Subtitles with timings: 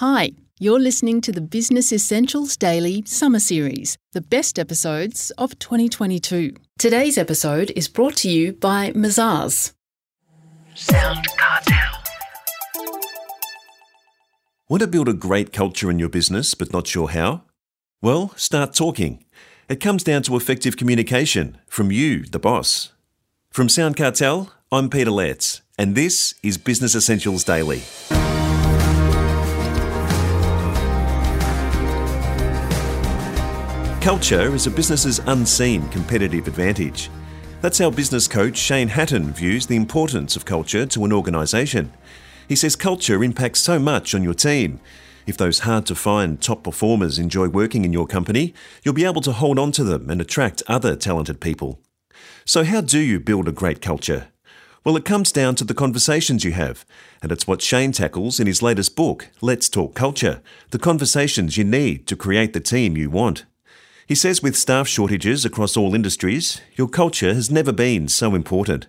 [0.00, 6.54] Hi, you're listening to the Business Essentials Daily Summer Series, the best episodes of 2022.
[6.78, 9.72] Today's episode is brought to you by Mazars.
[10.76, 12.00] Sound Cartel.
[14.68, 17.42] Want to build a great culture in your business but not sure how?
[18.00, 19.24] Well, start talking.
[19.68, 22.92] It comes down to effective communication from you, the boss.
[23.50, 27.82] From Sound Cartel, I'm Peter Letts, and this is Business Essentials Daily.
[34.00, 37.10] Culture is a business's unseen competitive advantage.
[37.60, 41.92] That's how business coach Shane Hatton views the importance of culture to an organisation.
[42.48, 44.78] He says culture impacts so much on your team.
[45.26, 49.20] If those hard to find top performers enjoy working in your company, you'll be able
[49.22, 51.80] to hold on to them and attract other talented people.
[52.44, 54.28] So, how do you build a great culture?
[54.84, 56.86] Well, it comes down to the conversations you have,
[57.20, 61.64] and it's what Shane tackles in his latest book, Let's Talk Culture the conversations you
[61.64, 63.44] need to create the team you want.
[64.08, 68.86] He says with staff shortages across all industries, your culture has never been so important.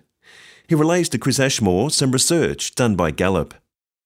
[0.66, 3.52] He relays to Chris Ashmore some research done by Gallup.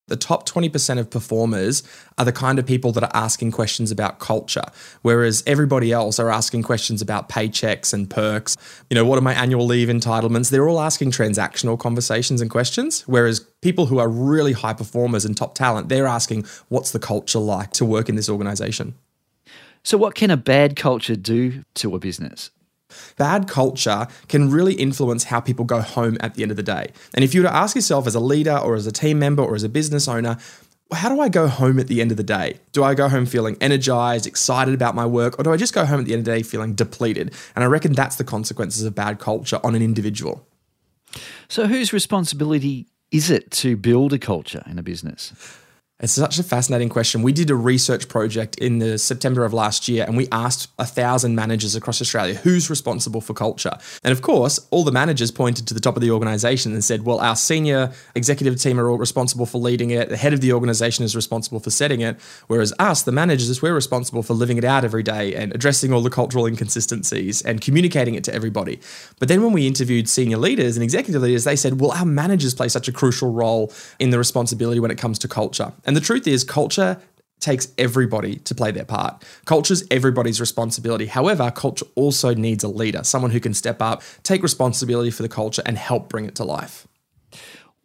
[0.08, 1.84] The top 20% of performers
[2.18, 4.64] are the kind of people that are asking questions about culture,
[5.02, 8.56] whereas everybody else are asking questions about paychecks and perks.
[8.90, 10.50] You know, what are my annual leave entitlements?
[10.50, 15.36] They're all asking transactional conversations and questions, whereas people who are really high performers and
[15.36, 18.94] top talent, they're asking, what's the culture like to work in this organization?
[19.84, 22.50] So, what can a bad culture do to a business?
[23.16, 26.90] Bad culture can really influence how people go home at the end of the day.
[27.14, 29.42] And if you were to ask yourself as a leader or as a team member
[29.42, 30.38] or as a business owner,
[30.92, 32.60] how do I go home at the end of the day?
[32.72, 35.84] Do I go home feeling energized, excited about my work, or do I just go
[35.84, 37.34] home at the end of the day feeling depleted?
[37.54, 40.46] And I reckon that's the consequences of bad culture on an individual.
[41.48, 45.32] So, whose responsibility is it to build a culture in a business?
[46.00, 47.22] It's such a fascinating question.
[47.22, 50.84] We did a research project in the September of last year and we asked a
[50.84, 53.78] thousand managers across Australia who's responsible for culture.
[54.02, 57.04] And of course, all the managers pointed to the top of the organization and said,
[57.04, 60.08] well, our senior executive team are all responsible for leading it.
[60.08, 62.20] The head of the organization is responsible for setting it.
[62.48, 66.00] Whereas us, the managers, we're responsible for living it out every day and addressing all
[66.00, 68.80] the cultural inconsistencies and communicating it to everybody.
[69.20, 72.52] But then when we interviewed senior leaders and executive leaders, they said, well, our managers
[72.52, 75.72] play such a crucial role in the responsibility when it comes to culture.
[75.84, 77.00] And the truth is, culture
[77.40, 79.22] takes everybody to play their part.
[79.44, 81.06] Culture's everybody's responsibility.
[81.06, 85.28] However, culture also needs a leader, someone who can step up, take responsibility for the
[85.28, 86.86] culture, and help bring it to life.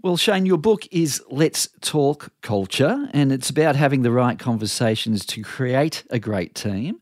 [0.02, 5.26] Well, Shane, your book is Let's Talk Culture, and it's about having the right conversations
[5.26, 7.02] to create a great team.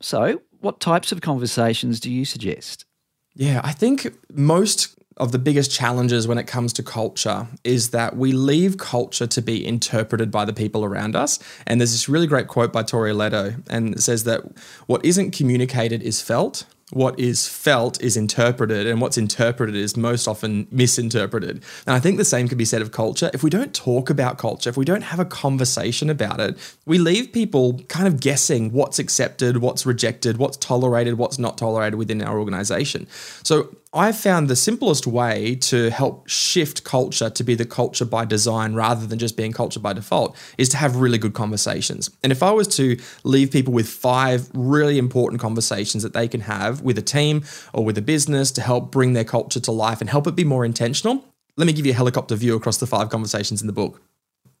[0.00, 2.86] So, what types of conversations do you suggest?
[3.34, 8.16] Yeah, I think most of the biggest challenges when it comes to culture is that
[8.16, 11.38] we leave culture to be interpreted by the people around us.
[11.66, 14.42] And there's this really great quote by Tori Leto, and it says that
[14.86, 20.28] what isn't communicated is felt, what is felt is interpreted, and what's interpreted is most
[20.28, 21.62] often misinterpreted.
[21.86, 23.30] And I think the same could be said of culture.
[23.32, 26.98] If we don't talk about culture, if we don't have a conversation about it, we
[26.98, 32.20] leave people kind of guessing what's accepted, what's rejected, what's tolerated, what's not tolerated within
[32.22, 33.06] our organization.
[33.42, 38.24] So I've found the simplest way to help shift culture to be the culture by
[38.24, 42.08] design rather than just being culture by default is to have really good conversations.
[42.22, 46.40] And if I was to leave people with five really important conversations that they can
[46.40, 47.44] have with a team
[47.74, 50.44] or with a business to help bring their culture to life and help it be
[50.44, 51.22] more intentional,
[51.58, 54.00] let me give you a helicopter view across the five conversations in the book.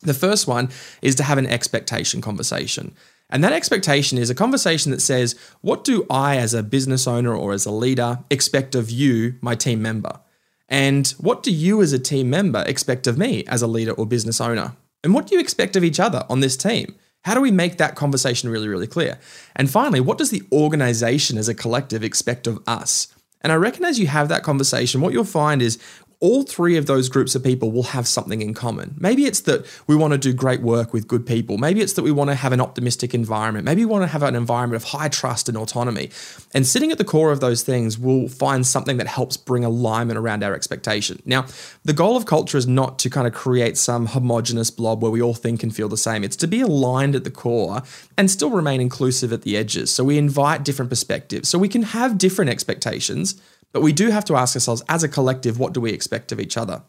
[0.00, 0.68] The first one
[1.00, 2.94] is to have an expectation conversation.
[3.32, 7.34] And that expectation is a conversation that says, What do I, as a business owner
[7.34, 10.20] or as a leader, expect of you, my team member?
[10.68, 14.06] And what do you, as a team member, expect of me, as a leader or
[14.06, 14.76] business owner?
[15.02, 16.94] And what do you expect of each other on this team?
[17.24, 19.18] How do we make that conversation really, really clear?
[19.56, 23.08] And finally, what does the organization as a collective expect of us?
[23.42, 25.78] And I reckon as you have that conversation, what you'll find is
[26.22, 28.94] all three of those groups of people will have something in common.
[28.96, 31.58] Maybe it's that we want to do great work with good people.
[31.58, 33.64] Maybe it's that we want to have an optimistic environment.
[33.64, 36.10] Maybe we want to have an environment of high trust and autonomy.
[36.54, 40.16] And sitting at the core of those things, we'll find something that helps bring alignment
[40.16, 41.20] around our expectation.
[41.26, 41.44] Now,
[41.84, 45.20] the goal of culture is not to kind of create some homogenous blob where we
[45.20, 46.22] all think and feel the same.
[46.22, 47.82] It's to be aligned at the core
[48.16, 49.90] and still remain inclusive at the edges.
[49.90, 51.48] So we invite different perspectives.
[51.48, 55.08] So we can have different expectations but we do have to ask ourselves as a
[55.08, 56.82] collective, what do we expect of each other?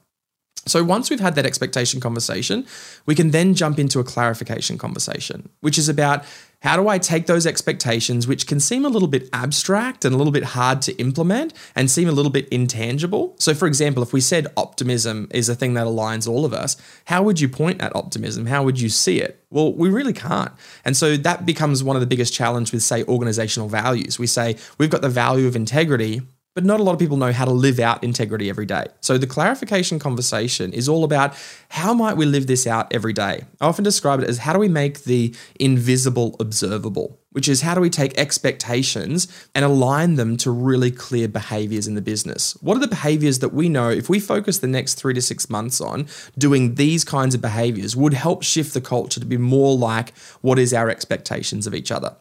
[0.65, 2.65] So once we've had that expectation conversation,
[3.05, 6.23] we can then jump into a clarification conversation, which is about
[6.63, 10.17] How do I take those expectations, which can seem a little bit abstract and a
[10.17, 13.35] little bit hard to implement and seem a little bit intangible?
[13.37, 16.77] So, for example, if we said optimism is a thing that aligns all of us,
[17.03, 18.45] how would you point at optimism?
[18.45, 19.43] How would you see it?
[19.49, 20.53] Well, we really can't.
[20.85, 24.17] And so that becomes one of the biggest challenges with, say, organizational values.
[24.17, 26.21] We say we've got the value of integrity,
[26.53, 28.85] but not a lot of people know how to live out integrity every day.
[29.01, 31.35] So the clarification conversation is all about
[31.69, 33.43] how might we live this out every day?
[33.59, 37.73] I often describe it as how do we make the invisible observable, which is how
[37.73, 42.53] do we take expectations and align them to really clear behaviors in the business?
[42.61, 45.49] What are the behaviors that we know if we focus the next three to six
[45.49, 46.07] months on
[46.37, 50.59] doing these kinds of behaviors would help shift the culture to be more like what
[50.59, 52.15] is our expectations of each other?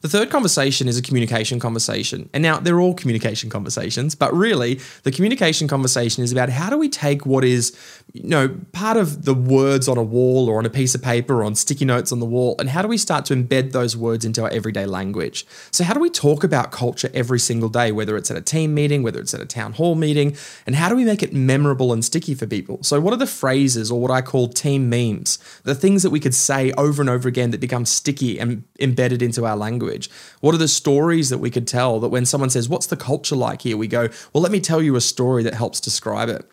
[0.00, 2.30] The third conversation is a communication conversation.
[2.32, 6.78] And now they're all communication conversations, but really the communication conversation is about how do
[6.78, 7.76] we take what is,
[8.12, 11.40] you know, part of the words on a wall or on a piece of paper
[11.40, 13.96] or on sticky notes on the wall, and how do we start to embed those
[13.96, 15.44] words into our everyday language?
[15.72, 18.74] So, how do we talk about culture every single day, whether it's at a team
[18.74, 20.36] meeting, whether it's at a town hall meeting,
[20.66, 22.82] and how do we make it memorable and sticky for people?
[22.82, 26.20] So, what are the phrases or what I call team memes, the things that we
[26.20, 29.87] could say over and over again that become sticky and embedded into our language?
[29.88, 30.10] Language?
[30.40, 33.36] What are the stories that we could tell that when someone says, What's the culture
[33.36, 33.76] like here?
[33.76, 36.44] we go, Well, let me tell you a story that helps describe it.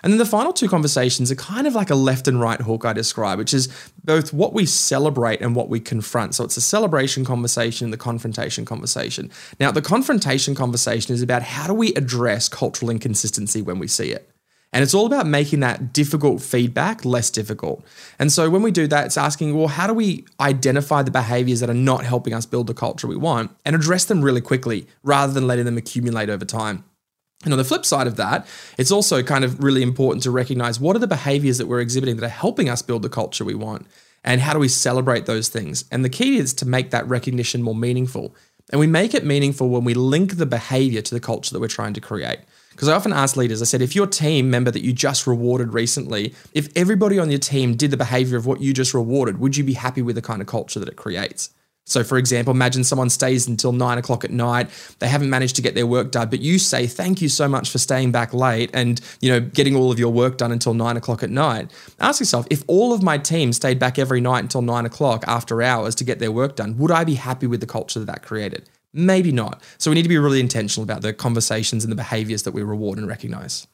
[0.00, 2.84] And then the final two conversations are kind of like a left and right hook
[2.84, 3.68] I describe, which is
[4.04, 6.36] both what we celebrate and what we confront.
[6.36, 9.28] So it's a celebration conversation and the confrontation conversation.
[9.58, 14.12] Now, the confrontation conversation is about how do we address cultural inconsistency when we see
[14.12, 14.30] it?
[14.72, 17.84] And it's all about making that difficult feedback less difficult.
[18.18, 21.60] And so when we do that, it's asking, well, how do we identify the behaviors
[21.60, 24.86] that are not helping us build the culture we want and address them really quickly
[25.02, 26.84] rather than letting them accumulate over time?
[27.44, 30.80] And on the flip side of that, it's also kind of really important to recognize
[30.80, 33.54] what are the behaviors that we're exhibiting that are helping us build the culture we
[33.54, 33.86] want?
[34.24, 35.84] And how do we celebrate those things?
[35.90, 38.34] And the key is to make that recognition more meaningful.
[38.70, 41.68] And we make it meaningful when we link the behavior to the culture that we're
[41.68, 42.40] trying to create.
[42.70, 45.72] Because I often ask leaders, I said, if your team member that you just rewarded
[45.74, 49.56] recently, if everybody on your team did the behavior of what you just rewarded, would
[49.56, 51.50] you be happy with the kind of culture that it creates?
[51.88, 54.68] So, for example, imagine someone stays until nine o'clock at night.
[54.98, 57.70] They haven't managed to get their work done, but you say, Thank you so much
[57.70, 60.96] for staying back late and you know getting all of your work done until nine
[60.98, 61.70] o'clock at night.
[61.98, 65.62] Ask yourself, if all of my team stayed back every night until nine o'clock after
[65.62, 68.26] hours to get their work done, would I be happy with the culture that that
[68.26, 68.68] created?
[68.92, 69.62] Maybe not.
[69.78, 72.62] So we need to be really intentional about the conversations and the behaviors that we
[72.62, 73.66] reward and recognize.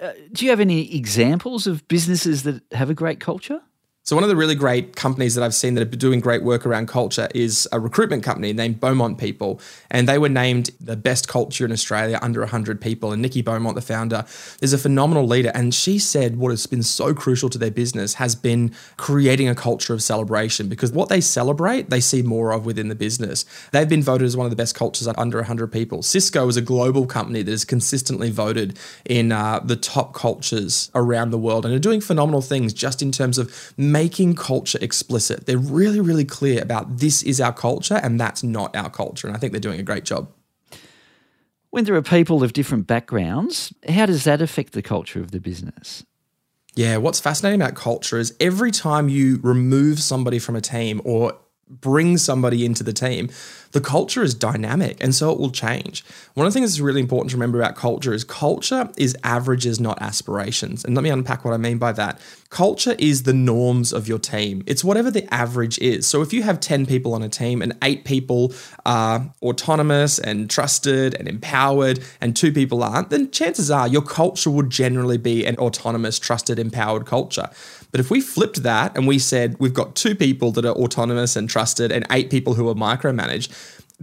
[0.00, 3.60] Uh, do you have any examples of businesses that have a great culture?
[4.08, 6.64] So one of the really great companies that I've seen that are doing great work
[6.64, 9.60] around culture is a recruitment company named Beaumont People,
[9.90, 13.12] and they were named the best culture in Australia under 100 people.
[13.12, 14.24] And Nikki Beaumont, the founder,
[14.62, 18.14] is a phenomenal leader, and she said what has been so crucial to their business
[18.14, 22.64] has been creating a culture of celebration because what they celebrate, they see more of
[22.64, 23.44] within the business.
[23.72, 26.02] They've been voted as one of the best cultures under 100 people.
[26.02, 31.30] Cisco is a global company that is consistently voted in uh, the top cultures around
[31.30, 33.52] the world and are doing phenomenal things just in terms of
[33.98, 35.46] making culture explicit.
[35.46, 39.26] They're really, really clear about this is our culture and that's not our culture.
[39.26, 40.30] And I think they're doing a great job.
[41.70, 45.40] When there are people of different backgrounds, how does that affect the culture of the
[45.40, 46.04] business?
[46.76, 51.36] Yeah, what's fascinating about culture is every time you remove somebody from a team or
[51.70, 53.30] bring somebody into the team,
[53.72, 56.04] the culture is dynamic and so it will change.
[56.34, 59.78] One of the things that's really important to remember about culture is culture is averages,
[59.78, 60.84] not aspirations.
[60.84, 62.20] And let me unpack what I mean by that.
[62.48, 66.06] Culture is the norms of your team, it's whatever the average is.
[66.06, 68.54] So if you have 10 people on a team and eight people
[68.86, 74.50] are autonomous and trusted and empowered, and two people aren't, then chances are your culture
[74.50, 77.50] would generally be an autonomous, trusted, empowered culture.
[77.90, 81.36] But if we flipped that and we said we've got two people that are autonomous
[81.36, 83.50] and trusted and eight people who are micromanaged,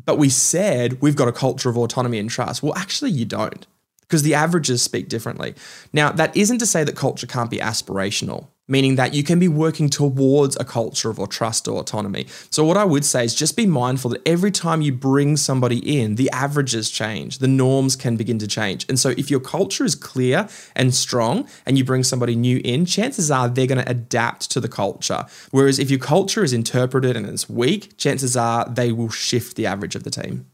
[0.05, 3.65] but we said we've got a culture of autonomy and trust, well, actually, you don't
[4.01, 5.55] because the averages speak differently.
[5.91, 9.47] Now, that isn't to say that culture can't be aspirational meaning that you can be
[9.47, 12.27] working towards a culture of trust or autonomy.
[12.49, 15.99] So, what I would say is just be mindful that every time you bring somebody
[15.99, 18.85] in, the averages change, the norms can begin to change.
[18.89, 22.85] And so, if your culture is clear and strong and you bring somebody new in,
[22.85, 25.25] chances are they're going to adapt to the culture.
[25.51, 29.65] Whereas if your culture is interpreted and it's weak, chances are they will shift the
[29.65, 30.47] average of the team.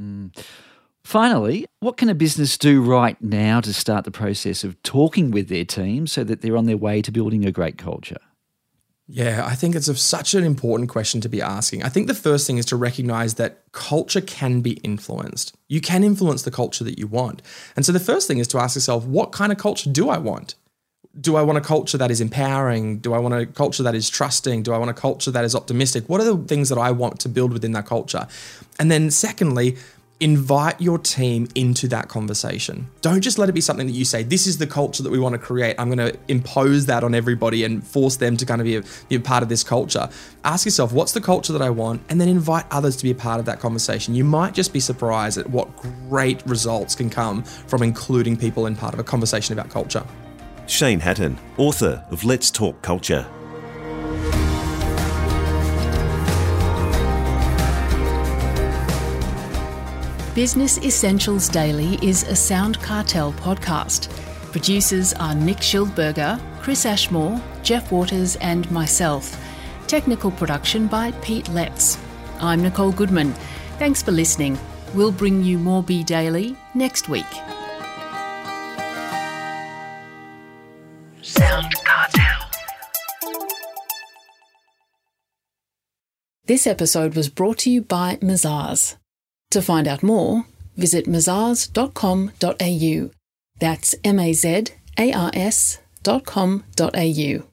[0.00, 0.30] Mm.
[1.06, 5.48] Finally, what can a business do right now to start the process of talking with
[5.48, 8.18] their team so that they're on their way to building a great culture?
[9.06, 11.84] Yeah, I think it's a, such an important question to be asking.
[11.84, 15.54] I think the first thing is to recognize that culture can be influenced.
[15.68, 17.40] You can influence the culture that you want.
[17.76, 20.18] And so the first thing is to ask yourself, what kind of culture do I
[20.18, 20.56] want?
[21.18, 22.98] do I want a culture that is empowering?
[22.98, 24.62] Do I want a culture that is trusting?
[24.62, 26.08] Do I want a culture that is optimistic?
[26.08, 28.26] What are the things that I want to build within that culture?
[28.78, 29.76] And then, secondly,
[30.20, 32.88] invite your team into that conversation.
[33.02, 35.18] Don't just let it be something that you say, this is the culture that we
[35.18, 35.76] want to create.
[35.78, 38.82] I'm going to impose that on everybody and force them to kind of be a,
[39.08, 40.08] be a part of this culture.
[40.42, 42.02] Ask yourself, what's the culture that I want?
[42.08, 44.14] And then invite others to be a part of that conversation.
[44.14, 48.74] You might just be surprised at what great results can come from including people in
[48.74, 50.04] part of a conversation about culture.
[50.66, 53.26] Shane Hatton, author of Let's Talk Culture.
[60.36, 64.10] Business Essentials Daily is a Sound Cartel podcast.
[64.52, 69.34] Producers are Nick Schildberger, Chris Ashmore, Jeff Waters, and myself.
[69.86, 71.96] Technical production by Pete Letts.
[72.38, 73.32] I'm Nicole Goodman.
[73.78, 74.58] Thanks for listening.
[74.92, 77.24] We'll bring you more B Daily next week.
[81.22, 82.50] Sound Cartel.
[86.44, 88.96] This episode was brought to you by Mazars.
[89.50, 90.44] To find out more,
[90.76, 93.10] visit mazars.com.au.
[93.58, 94.64] That's M A Z
[94.98, 97.46] A R S dot com dot au.